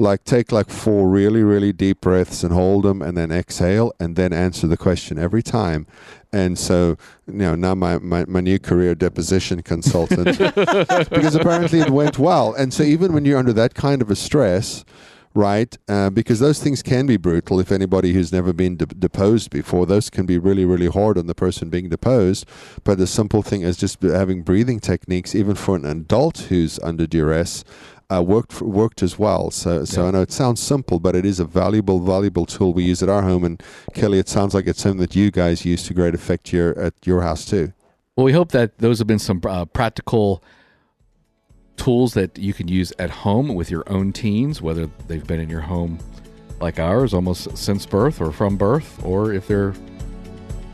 [0.00, 4.16] like take like four really really deep breaths and hold them, and then exhale, and
[4.16, 5.86] then answer the question every time."
[6.32, 11.90] And so, you know, now my, my, my new career deposition consultant, because apparently it
[11.90, 12.54] went well.
[12.54, 14.84] And so, even when you're under that kind of a stress,
[15.34, 15.76] right?
[15.88, 17.60] Uh, because those things can be brutal.
[17.60, 21.26] If anybody who's never been de- deposed before, those can be really, really hard on
[21.26, 22.46] the person being deposed.
[22.84, 27.06] But the simple thing is just having breathing techniques, even for an adult who's under
[27.06, 27.64] duress.
[28.12, 29.52] Uh, worked for, worked as well.
[29.52, 30.08] So so Yeah.
[30.08, 33.08] I know it sounds simple, but it is a valuable valuable tool we use at
[33.08, 33.44] our home.
[33.44, 33.62] And
[33.94, 36.94] Kelly, it sounds like it's something that you guys use to great effect here at
[37.04, 37.72] your house too.
[38.16, 40.42] Well, we hope that those have been some uh, practical
[41.84, 45.48] tools that you can use at home with your own teens, whether they've been in
[45.48, 45.98] your home
[46.60, 49.74] like ours almost since birth or from birth, or if they're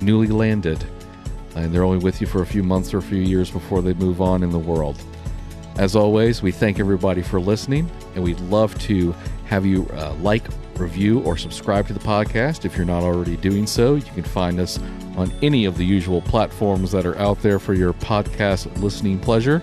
[0.01, 0.81] newly landed.
[1.55, 3.95] and they're only with you for a few months or a few years before they
[3.95, 5.01] move on in the world.
[5.79, 9.15] As always, we thank everybody for listening, and we'd love to
[9.47, 10.43] have you uh, like,
[10.77, 12.65] review, or subscribe to the podcast.
[12.67, 14.79] If you're not already doing so, you can find us
[15.17, 19.63] on any of the usual platforms that are out there for your podcast listening pleasure.